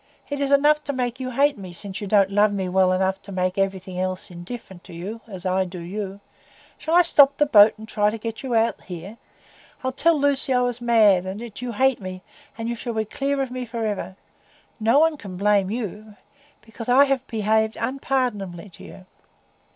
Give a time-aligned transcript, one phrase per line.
[0.31, 3.21] It is enough to make you hate me, since you don't love me well enough
[3.21, 6.21] to make everything else indifferent to you, as I do you.
[6.79, 9.19] Shall I stop the boat and try to get you out here?
[9.83, 12.23] I'll tell Lucy that I was mad, and that you hate me;
[12.57, 14.15] and you shall be clear of me forever.
[14.79, 16.15] No one can blame you,
[16.61, 19.05] because I have behaved unpardonably to you."